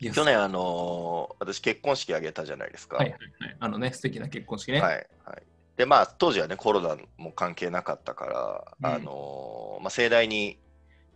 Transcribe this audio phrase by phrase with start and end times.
[0.00, 2.96] 去年、あのー私結婚式あげたじゃないですか。
[2.96, 3.56] はいはいはい。
[3.58, 4.80] あのね、素敵な結婚式ね。
[4.80, 5.42] はいはい
[5.78, 10.58] でまあ当時はねコロナも関係なかったから、うんあのーまあ、盛大に、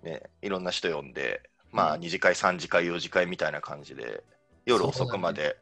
[0.05, 4.23] ね、いろんな人呼んで、まあ、うん2次会3次会4次会みたいな感じで
[4.65, 5.57] 夜遅くまで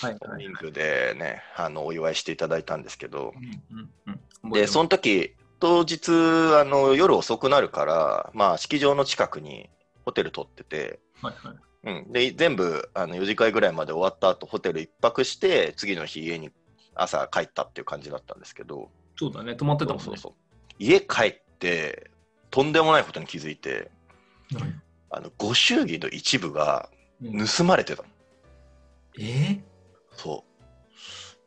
[0.00, 0.46] はいはい。
[0.46, 3.34] 人数でねあのお祝いしていただいたんですけど
[3.72, 4.50] うんうんうん。
[4.52, 6.10] でその時当日
[6.60, 9.68] あの夜遅くなるから、まあ、式場の近くに
[10.04, 11.56] ホテル取ってて、はいはい。
[11.86, 16.50] うん、で全部あの4次会ぐらいまで終わった後ホテル一泊して次の日家に
[16.94, 18.90] 朝帰ったっていう感じだったんですけど。
[19.16, 20.04] そうだね、泊まってたもんね。
[20.04, 20.34] そうそうそ
[20.70, 20.72] う。
[20.78, 22.10] 家帰って
[22.50, 23.90] とんでもないことに気づいて
[24.52, 26.88] うんあのご祝儀の一部が
[27.22, 27.46] うん。
[27.46, 28.08] 盗まれてたの、
[29.18, 29.60] え？
[30.16, 30.44] そ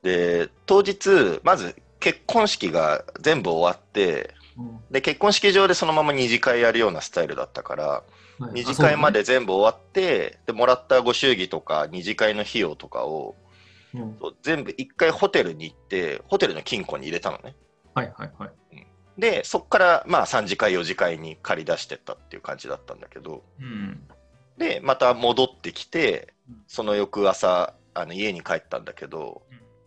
[0.03, 0.05] う。
[0.05, 4.36] で当日まず結婚式が全部終わってー
[4.91, 8.03] で結婚式場でそのまま二次会やるようなスタイルだったから
[8.39, 8.53] はい。
[8.53, 13.35] 二次会まで全部終わって、でもらったご祝儀とか二次会の費用とかを
[13.93, 17.55] うねうん全部一回ホテルに行ってホテルの金庫に入れたのね。
[17.93, 18.51] はいはいはい。
[19.17, 23.43] でそこからまあ3次会4次会に借り出してったっていう感じだったんだけど。
[23.59, 24.01] うん。
[24.57, 26.63] でまた戻ってきてうん。
[26.67, 29.41] その翌朝あの家に帰ったんだけど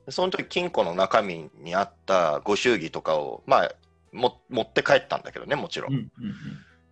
[0.08, 3.72] その時金庫の中身にあったご祝儀とかをまあ
[4.12, 6.10] も持って帰ったんだけどねもちろん、うんうん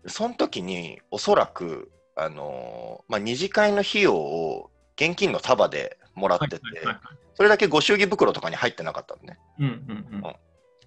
[0.06, 7.18] その時におそらくあのーまあ、二次会の費用を現金の束でもらってて、はいはいはいはい。
[7.34, 9.38] それだけご祝儀袋とかに入ってなかったのね。
[9.60, 10.34] うんうんうん。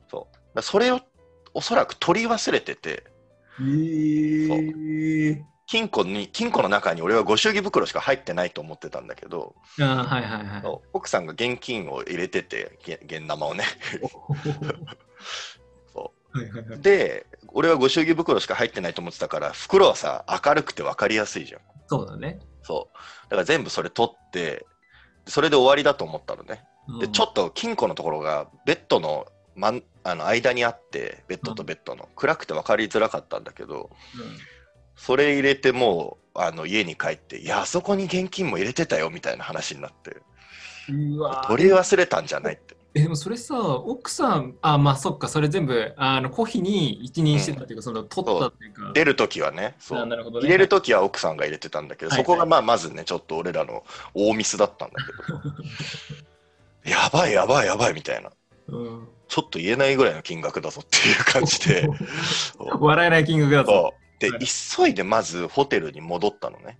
[0.09, 0.33] そう。
[0.33, 0.99] だからそれを
[1.53, 3.03] おそらく取り忘れてて。
[3.59, 5.41] えー。
[5.67, 10.79] 金庫に金庫の中に俺はご祝儀袋しか入ってないと思ってたんだけど、あーはいはいはい。
[10.91, 13.63] 奥さんが現金を入れててげ現生をね。
[14.01, 14.09] そ
[16.33, 16.79] はいはいはい。
[16.79, 21.61] うで俺はご祝儀袋しか入ってないと思ってたから袋はさ明るくて分かりやすいじゃん。
[21.87, 22.39] そうだね。
[22.63, 22.97] そう。
[23.29, 24.65] だから全部それ取って
[25.27, 26.63] それで終わりだと思ったのね。
[26.99, 33.91] でちょっっと金庫のところがベッドの真んあの間にあってベッドとベッドの、暗くて分かりづらかったんだけど
[34.95, 40.17] それ入れてもうあの家に帰っていやあそこに現金も入れてたよみたいな話になって。
[40.89, 41.47] うわー。
[41.47, 48.91] 取り忘れたんじゃないってえでもそれさ、奥さん、あ、まあそっか、それ全部、あの、コヒに一任してたっていうか、その、取ったっていうか。
[48.93, 49.99] 出る時はねそう。
[49.99, 50.45] あなるほどね。
[50.45, 55.39] 入れる時は奥さんが入れてたんだけど、はいそこがまあまずねちょっと俺らの大ミスだったんだけど。
[56.91, 58.29] やばいやばいやばいみたいな。
[58.67, 61.83] うん、ちょっと言えないぐらいの金額だぞっていう感じで。
[62.57, 63.71] そ う笑えない金額だぞ。
[63.71, 64.19] そう。
[64.19, 64.45] で、はい。
[64.45, 66.77] 急いでまずホテルに戻ったのね。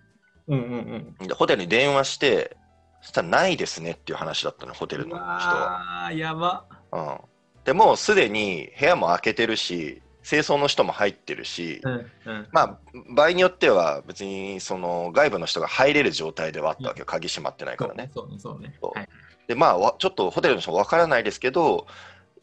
[0.48, 1.28] うんうんうん。
[1.28, 2.58] でホテルに電話して
[3.02, 6.66] そしたらないですねっていう話だったのホテルの人は、ああ、やば。
[6.92, 7.18] うん、
[7.66, 11.94] でもうすでに部屋も開けてるし清掃の人も入ってるし、うん
[12.26, 12.48] うん。
[12.52, 12.80] まあ
[13.10, 18.12] 場合によっては別にその外部の人が入れる状態ではあったわけよ、鍵閉まってないからね。
[18.14, 18.78] そうね、そうね。
[18.82, 19.10] はい。
[19.48, 21.88] でまあわちょっとホテルの人もわからないですけど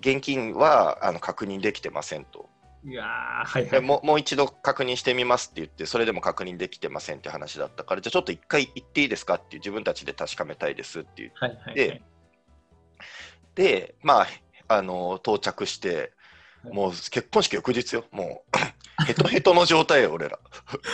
[0.00, 2.47] 現金はあの確認できてませんと
[2.84, 3.06] いやー
[3.44, 3.70] はいはい。
[3.70, 11.74] でもうもう一度確認してみますって言ってそれでも確認できてませんって話だったからじゃあちょっと一回言っていいですかっていう自分たちで確かめたいですって言っはいはいはい。
[11.76, 12.02] で
[13.54, 14.26] てまあ
[14.68, 16.12] あの到着して
[16.72, 18.58] もう結婚式翌日よもう
[19.06, 20.38] ヘトヘトの状態よ俺ら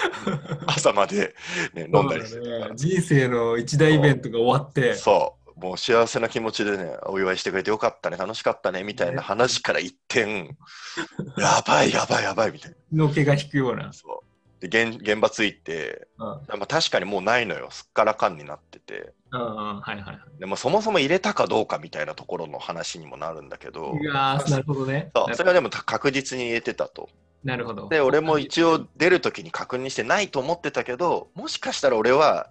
[0.67, 1.35] 朝まで、
[1.75, 4.95] ね、飲んだりしてね人生の一大イベントが終わって。
[4.95, 10.57] そう、もう幸せな気持ちでね、お祝いしてくれてよかったね、楽しかったね、みたいな話から一転、
[11.39, 13.93] やばいやばいやばいみたいのけが引くようなな。。
[13.93, 14.35] そう
[14.67, 20.19] で現現場着いて、うんまあ、確かにもうないのよ、すっからかんになってて、うんうん、はいはい。
[20.39, 25.11] でもそもそも入れたかどうかみたいなところの話にもなるんだけど、うわーなるほどね。
[25.15, 27.09] そうそれはでも確実に入れてたと。
[27.45, 27.89] なるほど。
[27.91, 32.51] で、俺も一応出るときに確認してないと思ってたけど、もしかしたら俺は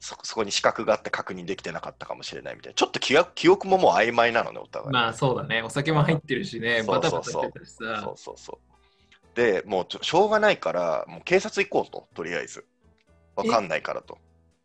[0.00, 2.74] そそこに資格があって確認できてなかったかもしれないみたいな。
[2.74, 4.92] ちょっと記憶記憶ももう曖昧なのね、お互い。
[4.92, 5.62] まあそうだね。
[5.62, 6.82] お酒も入ってるしね。
[6.84, 8.14] バタバタしてたしさそう。
[8.16, 9.36] そうそう。
[9.36, 12.64] で、もうしょうがないから、もう警察行こうと、とりあえず。
[13.36, 14.18] わかんないからと。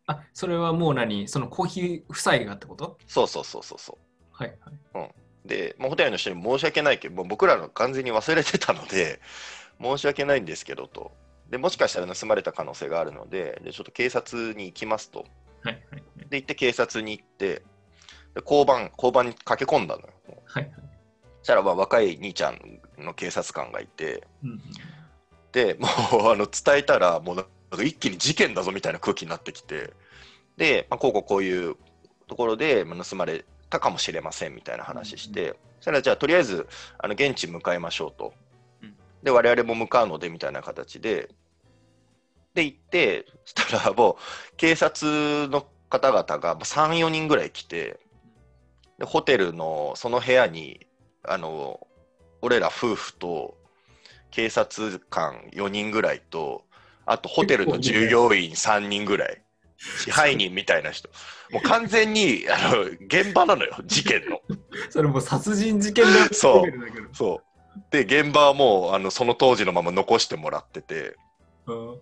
[0.06, 1.28] あ、それはもう何？
[1.28, 2.98] そのコーヒー夫妻がってこと？
[3.06, 3.98] そうそうそうそうそ
[4.32, 4.54] はい
[4.94, 5.10] はい。
[5.44, 5.48] う。
[5.48, 9.20] で、もうホテルの人に申し訳ないけど、僕らの完全に忘れてたので、
[9.80, 11.12] 申し訳ないんですけどと。
[11.50, 15.26] で、もしかしたら盗まれた可能性があるので、でちょっと警察に行きますと。
[15.62, 17.62] はいはいで、行って警察に行って、
[18.34, 20.08] で交番、交番に駆け込んだのよ。
[20.46, 20.64] はい。
[20.64, 20.72] はい。
[21.40, 22.58] そしたらまあ若い兄ちゃん
[22.98, 24.60] の警察官がいて、うん
[25.52, 25.86] でも
[26.18, 29.92] う あの伝えたらもうなんか一気に事件だぞみたいな空気になってきて。
[30.56, 31.76] で、まあ、こうこうこういう
[32.26, 36.68] ところでまあ盗まれたかもしれませんみたいな話して、そしたらじゃあとりあえず
[36.98, 38.43] あの現地向かいましょうと、うん
[39.24, 41.28] で我々も向かうのでみたいな形で
[42.54, 44.16] で行って、そしたらもう
[44.56, 47.98] 警察の方々が3、4人ぐらい来て、
[48.98, 50.86] でホテルのその部屋に、
[51.24, 51.86] あの、
[52.42, 53.56] 俺ら夫婦と
[54.30, 56.64] 警察官4人ぐらいと、
[57.06, 59.42] あとホテルの従業員3人ぐらい、
[59.76, 61.08] 支配人みたいな人、
[61.50, 64.40] もう完全にあの現場なのよ、事件の。
[64.90, 67.53] それもう殺人事件だそうそう。
[67.90, 71.16] で、現場はもうあのその当時のまま残してもらってて、
[71.66, 71.98] うん。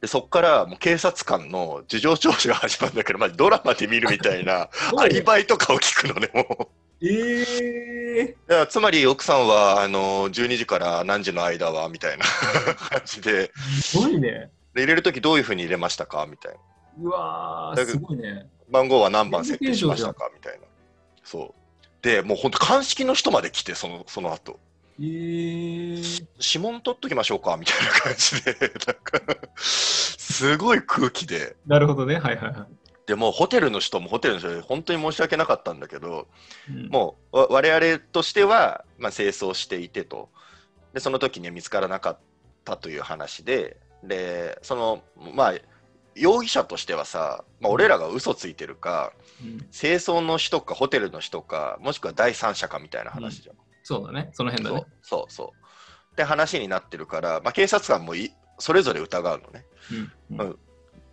[0.00, 4.68] でそこからもう警察官の事情聴取が始まるんだけど、まあ、ドラマで見るみたいな
[4.98, 6.68] アリバイとかを聞くのね、も
[7.00, 7.06] う。
[7.06, 12.24] ええだからつまり奥さんはあの12時から何時の間はみたいな
[12.74, 13.52] 感じで。
[13.82, 14.50] すごいね。
[14.74, 16.26] で入れるときどういうふうに入れましたか？
[16.26, 16.58] みたいな。
[17.02, 18.48] うわすごいね。
[18.70, 20.30] 番号は何番設定しましたか？
[20.34, 20.66] みたいな。
[21.24, 21.54] そう。
[22.02, 24.58] でもう本当鑑識の人まで来てそのその後
[24.98, 28.52] えー、指紋取っときましょうかみたいな感じで。
[28.86, 29.20] なんか
[29.56, 31.56] すごい空気で。
[31.66, 32.18] なるほどね。
[32.18, 32.66] はいはいはい。
[33.06, 36.26] でもうホテルの人もホテルの人で本当に申し訳なかったんだけど
[36.68, 36.88] うん。
[36.88, 40.30] もうわ我々としては、まあ、清掃していてと。
[40.94, 42.18] でその時には見つからなかっ
[42.64, 43.76] たという話で。
[44.02, 45.02] でその
[45.34, 45.54] まあ
[46.14, 49.58] 容疑者としてはさ、まあ、俺らが嘘ついてるかうん。
[49.70, 53.56] 清掃の人かホテルの人かもしくは第三者かみたいな話じゃん。
[53.86, 54.30] そうだね。
[54.32, 54.84] その辺だね。
[55.00, 55.46] そうそうそう。
[56.14, 59.64] って話になってるから、まあ、警察官もいそれぞれ疑うのね。
[60.30, 60.58] うんうん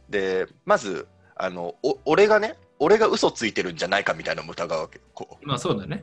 [0.10, 6.02] でまずあのお俺がね俺が嘘ついてるんじゃないかみたいなのも疑うわけこうまあそうだね。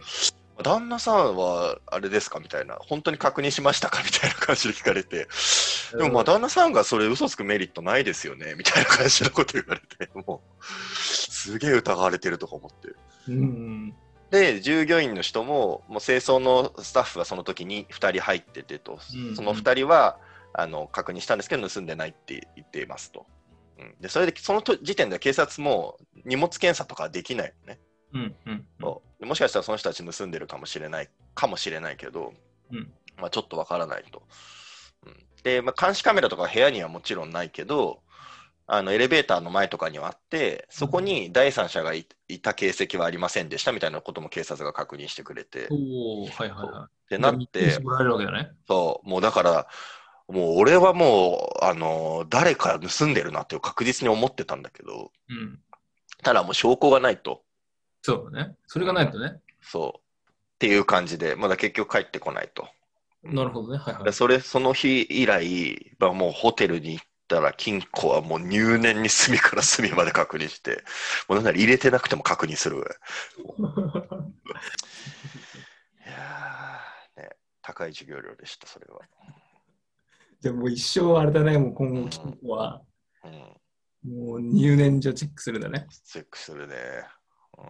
[0.63, 5.27] 旦那さんはあれですかみたいな本当に確認しましたかみたいな感じで聞かれて
[5.97, 12.95] でもまあ旦那さんがそれ嘘つくメリットないですよねみたいな感じのこと言われてもうすげえ疑われてるとか思って
[13.29, 13.95] うん。
[14.31, 19.37] で従業員の人ももう清掃のスタッフはその時に2人入っててと、うん。
[19.37, 20.19] その2人は
[20.53, 23.27] あの確認したんですけど盗んでないって言っていますと、
[23.79, 27.81] うん、でそれでそのと時点では警察も荷物検査とかはできないのね、
[28.12, 28.35] うん。
[28.47, 28.67] うん。
[28.81, 29.21] そう。
[29.21, 32.33] でもしかしたらその人たち盗んでるかもしれないかもしれないけど、
[32.73, 32.93] うん。
[33.19, 34.23] まあ、ちょっとわからないと、
[35.06, 38.00] うん、で、まあ、監視カメラとか部屋にはもちろんないけど
[38.73, 47.21] あのエレベーターの前とかにはあってそこに第三者がいいた形跡はありませんでしたみたいなことも警察が確認してくれて、おおはいはいはってい。
[47.21, 48.53] なってね。
[48.69, 49.67] そうもうだから
[50.29, 55.59] もう俺はもうあの誰か盗んでるなって確実に思ってたんだけどうん。
[56.23, 57.43] ただもう証拠がないと
[58.03, 58.55] そうだね。
[58.67, 59.41] それがないとね。
[59.61, 62.69] そうっていう感じでまだ結局帰ってこないと。
[63.25, 63.79] なるほどね。
[63.79, 64.13] はいはいで。
[64.13, 70.82] それその日以来、まあ、もうホテルに行ったら金庫はもう入念に隅から隅まで確認して
[71.29, 72.94] もうなんなら入れてなくても確認するぐらい。
[76.06, 77.31] いやーね
[77.62, 79.00] 高い授業料でしたそれは、
[80.41, 81.56] じゃあもう一生あれだね。
[81.56, 82.82] もう今後、金庫は、
[83.23, 85.87] うん、もう入念上チェックするんだね。
[86.05, 86.75] チェックするね、
[87.56, 87.65] うん